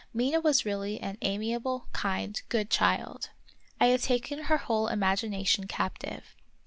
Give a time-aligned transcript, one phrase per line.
[0.15, 3.29] Mina was really an amiable, kind, good child.
[3.79, 6.33] I had taken her whole imagination captive.